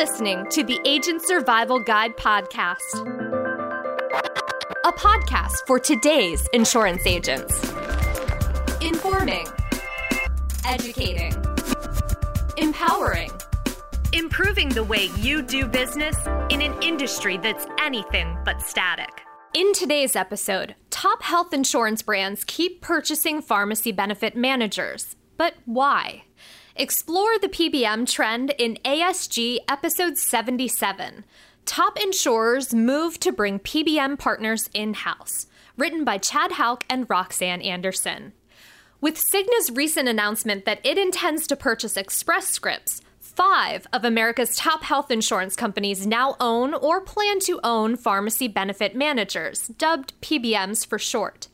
[0.00, 2.78] listening to the Agent Survival Guide podcast,
[4.86, 7.62] a podcast for today's insurance agents.
[8.80, 9.46] Informing,
[10.66, 11.34] educating,
[12.56, 13.30] empowering,
[14.14, 16.16] improving the way you do business
[16.48, 19.20] in an industry that's anything but static.
[19.52, 25.14] In today's episode, top health insurance brands keep purchasing pharmacy benefit managers.
[25.36, 26.24] But why?
[26.80, 31.26] Explore the PBM trend in ASG episode 77.
[31.66, 35.46] Top insurers move to bring PBM partners in house.
[35.76, 38.32] Written by Chad Hauk and Roxanne Anderson.
[38.98, 44.82] With Cigna's recent announcement that it intends to purchase Express Scripts, five of America's top
[44.82, 50.98] health insurance companies now own or plan to own pharmacy benefit managers, dubbed PBMs for
[50.98, 51.48] short.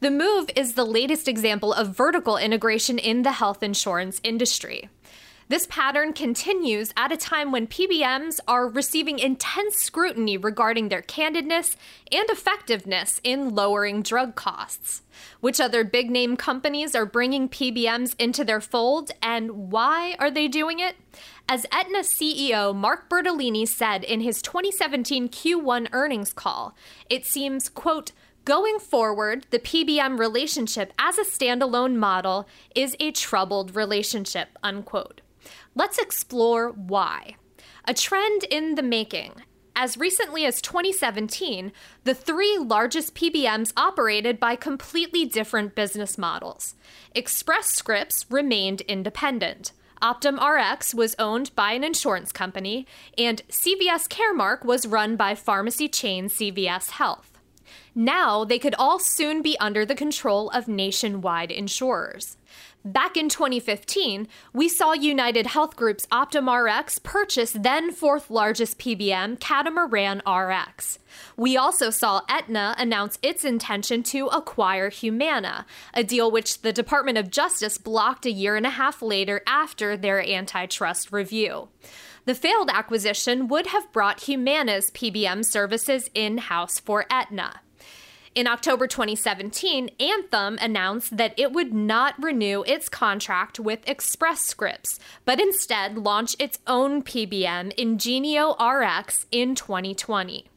[0.00, 4.90] The move is the latest example of vertical integration in the health insurance industry.
[5.48, 11.76] This pattern continues at a time when PBMs are receiving intense scrutiny regarding their candidness
[12.12, 15.02] and effectiveness in lowering drug costs.
[15.40, 20.48] Which other big name companies are bringing PBMs into their fold and why are they
[20.48, 20.96] doing it?
[21.48, 26.76] As Aetna CEO Mark Bertolini said in his 2017 Q1 earnings call,
[27.08, 28.10] it seems, quote,
[28.46, 35.20] Going forward, the PBM relationship as a standalone model is a troubled relationship, unquote.
[35.74, 37.34] Let's explore why.
[37.86, 39.32] A trend in the making.
[39.74, 41.72] As recently as 2017,
[42.04, 46.76] the three largest PBMs operated by completely different business models.
[47.16, 49.72] Express Scripts remained independent.
[50.00, 52.86] Optum Rx was owned by an insurance company,
[53.18, 57.35] and CVS Caremark was run by pharmacy chain CVS Health.
[57.98, 62.36] Now they could all soon be under the control of nationwide insurers.
[62.84, 69.40] Back in 2015, we saw United Health Group's Optum Rx purchase then fourth largest PBM,
[69.40, 70.98] Catamaran RX.
[71.38, 75.64] We also saw Aetna announce its intention to acquire Humana,
[75.94, 79.96] a deal which the Department of Justice blocked a year and a half later after
[79.96, 81.68] their antitrust review.
[82.26, 87.62] The failed acquisition would have brought Humana's PBM services in house for Aetna.
[88.36, 95.00] In October 2017, Anthem announced that it would not renew its contract with Express Scripts,
[95.24, 100.50] but instead launch its own PBM, Ingenio RX, in 2020.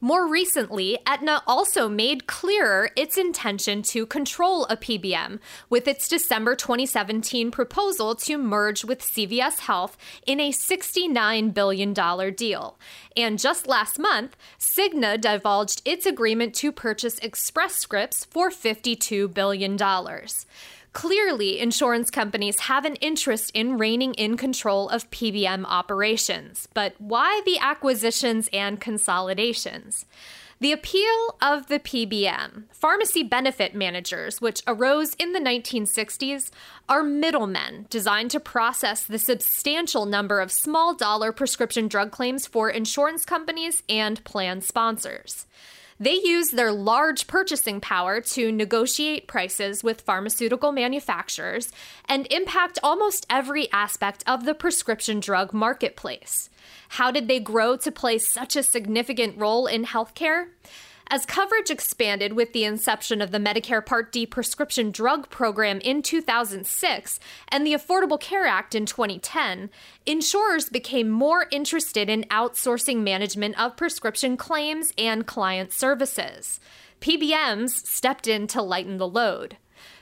[0.00, 5.40] More recently, Aetna also made clearer its intention to control a PBM
[5.70, 9.96] with its December 2017 proposal to merge with CVS Health
[10.26, 11.94] in a $69 billion
[12.34, 12.78] deal.
[13.16, 19.78] And just last month, Cigna divulged its agreement to purchase Express Scripts for $52 billion.
[20.96, 27.42] Clearly, insurance companies have an interest in reining in control of PBM operations, but why
[27.44, 30.06] the acquisitions and consolidations?
[30.58, 36.48] The appeal of the PBM, pharmacy benefit managers, which arose in the 1960s,
[36.88, 42.70] are middlemen designed to process the substantial number of small dollar prescription drug claims for
[42.70, 45.46] insurance companies and plan sponsors.
[45.98, 51.72] They use their large purchasing power to negotiate prices with pharmaceutical manufacturers
[52.06, 56.50] and impact almost every aspect of the prescription drug marketplace.
[56.90, 60.48] How did they grow to play such a significant role in healthcare?
[61.08, 66.02] As coverage expanded with the inception of the Medicare Part D prescription drug program in
[66.02, 69.70] 2006 and the Affordable Care Act in 2010,
[70.04, 76.58] insurers became more interested in outsourcing management of prescription claims and client services.
[77.00, 79.58] PBMs stepped in to lighten the load.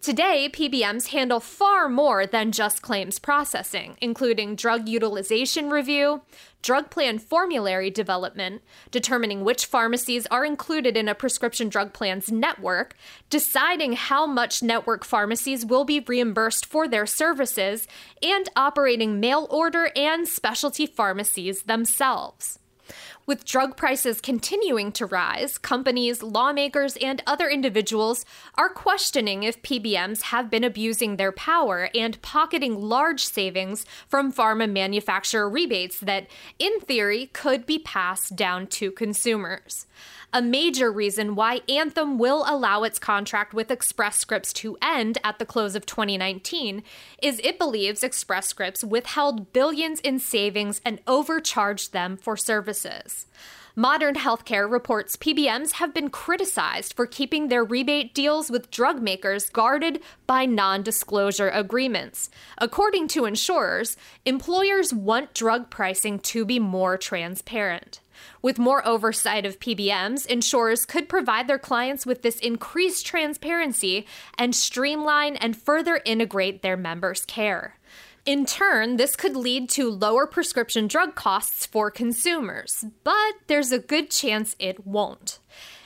[0.00, 6.22] Today, PBMs handle far more than just claims processing, including drug utilization review,
[6.62, 12.96] drug plan formulary development, determining which pharmacies are included in a prescription drug plan's network,
[13.28, 17.88] deciding how much network pharmacies will be reimbursed for their services,
[18.22, 22.60] and operating mail order and specialty pharmacies themselves.
[23.28, 30.22] With drug prices continuing to rise, companies, lawmakers, and other individuals are questioning if PBMs
[30.22, 36.26] have been abusing their power and pocketing large savings from pharma manufacturer rebates that,
[36.58, 39.84] in theory, could be passed down to consumers
[40.32, 45.38] a major reason why Anthem will allow its contract with Express Scripts to end at
[45.38, 46.82] the close of 2019
[47.22, 53.17] is it believes Express Scripts withheld billions in savings and overcharged them for services.
[53.78, 59.48] Modern Healthcare reports PBMs have been criticized for keeping their rebate deals with drug makers
[59.48, 62.28] guarded by non disclosure agreements.
[62.58, 68.00] According to insurers, employers want drug pricing to be more transparent.
[68.42, 74.06] With more oversight of PBMs, insurers could provide their clients with this increased transparency
[74.36, 77.77] and streamline and further integrate their members' care.
[78.28, 83.78] In turn, this could lead to lower prescription drug costs for consumers, but there's a
[83.78, 85.38] good chance it won't.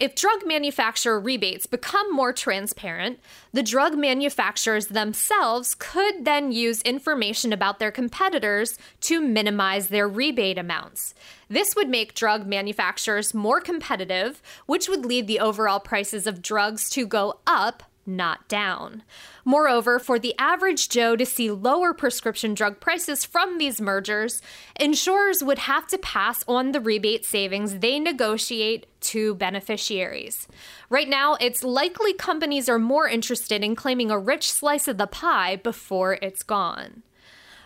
[0.00, 3.20] If drug manufacturer rebates become more transparent,
[3.52, 10.58] the drug manufacturers themselves could then use information about their competitors to minimize their rebate
[10.58, 11.14] amounts.
[11.48, 16.90] This would make drug manufacturers more competitive, which would lead the overall prices of drugs
[16.90, 19.02] to go up not down.
[19.44, 24.42] Moreover, for the average Joe to see lower prescription drug prices from these mergers,
[24.78, 30.48] insurers would have to pass on the rebate savings they negotiate to beneficiaries.
[30.88, 35.06] Right now, it's likely companies are more interested in claiming a rich slice of the
[35.06, 37.02] pie before it's gone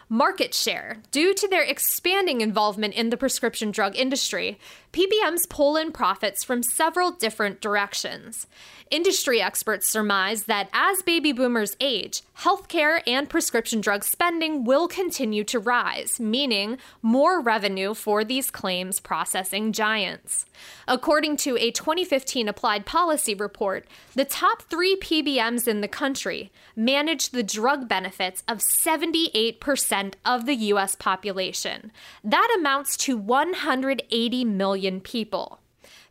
[0.08, 0.98] market share.
[1.10, 4.58] Due to their expanding involvement in the prescription drug industry,
[4.92, 8.46] PBMs pull in profits from several different directions.
[8.90, 15.44] Industry experts surmise that as baby boomers age, healthcare and prescription drug spending will continue
[15.44, 20.46] to rise, meaning more revenue for these claims processing giants.
[20.86, 27.28] According to a 2015 Applied Policy report, the top three PBMs in the country manage
[27.30, 30.94] the drug benefits of 78% of the U.S.
[30.94, 31.92] population.
[32.24, 35.60] That amounts to 180 million people.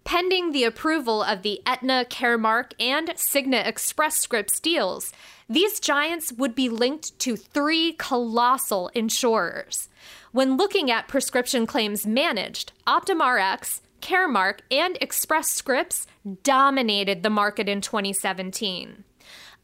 [0.03, 5.11] Pending the approval of the Aetna Caremark and Cigna Express Scripts deals,
[5.49, 9.89] these giants would be linked to three colossal insurers.
[10.31, 16.07] When looking at prescription claims managed, OptumRx, Caremark, and Express Scripts
[16.43, 19.03] dominated the market in 2017.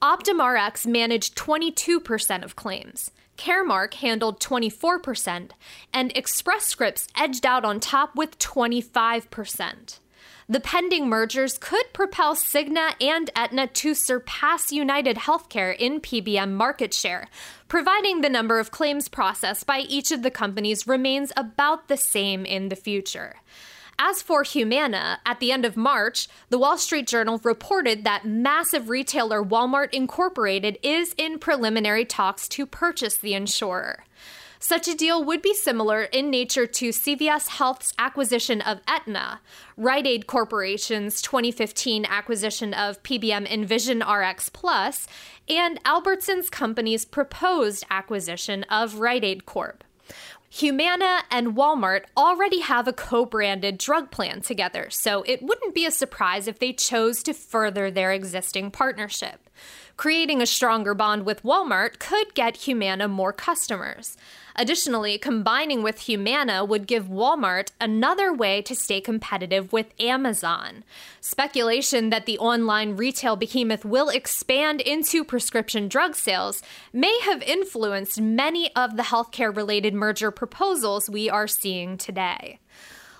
[0.01, 3.11] OptumRx managed 22% of claims.
[3.38, 5.51] Caremark handled 24%,
[5.94, 10.00] and Express Scripts edged out on top with 25%.
[10.50, 16.94] The pending mergers could propel Cigna and Aetna to surpass United Healthcare in PBM market
[16.94, 17.27] share,
[17.68, 22.45] providing the number of claims processed by each of the companies remains about the same
[22.45, 23.38] in the future.
[24.05, 28.89] As for Humana, at the end of March, the Wall Street Journal reported that massive
[28.89, 34.03] retailer Walmart Incorporated is in preliminary talks to purchase the insurer.
[34.59, 39.39] Such a deal would be similar in nature to CVS Health's acquisition of Aetna,
[39.77, 45.07] Rite Aid Corporation's 2015 acquisition of PBM Envision RX Plus,
[45.47, 49.85] and Albertsons Company's proposed acquisition of Rite Aid Corp.
[50.55, 55.83] Humana and Walmart already have a co branded drug plan together, so it wouldn't be
[55.83, 59.42] a surprise if they chose to further their existing partnership.
[59.95, 64.17] Creating a stronger bond with Walmart could get Humana more customers.
[64.55, 70.83] Additionally, combining with Humana would give Walmart another way to stay competitive with Amazon.
[71.21, 78.19] Speculation that the online retail behemoth will expand into prescription drug sales may have influenced
[78.19, 82.59] many of the healthcare related merger proposals we are seeing today.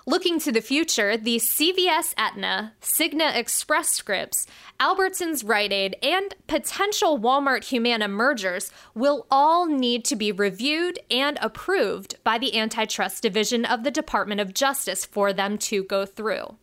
[0.06, 4.46] Looking to the future, the CVS Aetna, Cigna Express Scripts,
[4.78, 11.38] Albertsons Rite Aid, and potential Walmart Humana mergers will all need to be reviewed and
[11.40, 16.54] approved by the Antitrust Division of the Department of Justice for them to go through.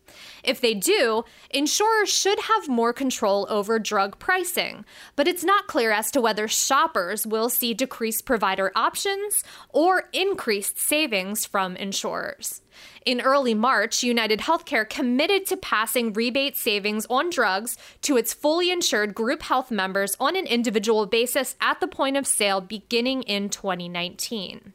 [0.44, 4.84] If they do, insurers should have more control over drug pricing,
[5.16, 10.78] but it's not clear as to whether shoppers will see decreased provider options or increased
[10.78, 12.60] savings from insurers.
[13.04, 18.70] In early March, United Healthcare committed to passing rebate savings on drugs to its fully
[18.70, 23.48] insured group health members on an individual basis at the point of sale beginning in
[23.48, 24.72] 2019.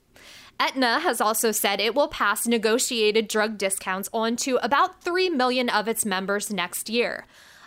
[0.59, 5.69] Aetna has also said it will pass negotiated drug discounts on to about 3 million
[5.69, 7.25] of its members next year.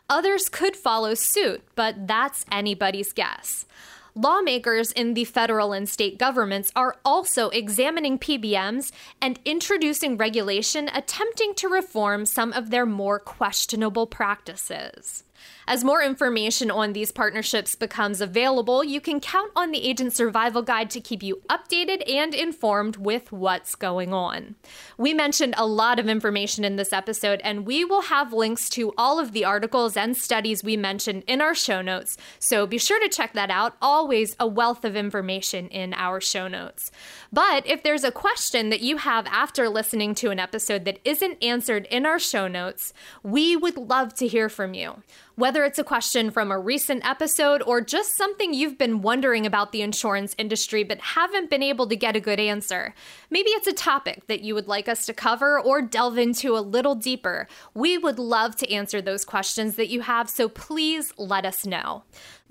[0.08, 3.64] Others could follow suit, but that's anybody's guess.
[4.14, 8.90] Lawmakers in the federal and state governments are also examining PBMs
[9.20, 15.24] and introducing regulation attempting to reform some of their more questionable practices.
[15.66, 20.62] As more information on these partnerships becomes available, you can count on the Agent Survival
[20.62, 24.56] Guide to keep you updated and informed with what's going on.
[24.98, 28.92] We mentioned a lot of information in this episode, and we will have links to
[28.98, 32.98] all of the articles and studies we mentioned in our show notes, so be sure
[33.00, 33.76] to check that out.
[33.80, 36.90] Always a wealth of information in our show notes.
[37.32, 41.42] But if there's a question that you have after listening to an episode that isn't
[41.42, 42.92] answered in our show notes,
[43.22, 45.02] we would love to hear from you.
[45.40, 49.72] Whether it's a question from a recent episode or just something you've been wondering about
[49.72, 52.92] the insurance industry but haven't been able to get a good answer.
[53.30, 56.60] Maybe it's a topic that you would like us to cover or delve into a
[56.60, 57.48] little deeper.
[57.72, 62.02] We would love to answer those questions that you have, so please let us know.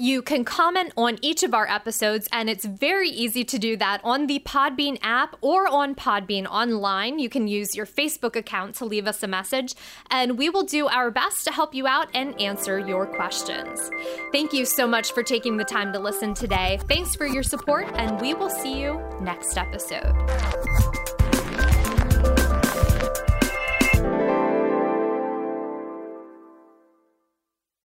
[0.02, 4.00] You can comment on each of our episodes, and it's very easy to do that
[4.02, 7.20] on the Podbean app or on Podbean online.
[7.20, 9.76] You can use your Facebook account to leave us a message,
[10.10, 13.92] and we will do our best to help you out and answer your questions.
[14.32, 16.80] Thank you so much for taking the time to listen today.
[16.88, 20.16] Thanks for your support, and we will see you next episode.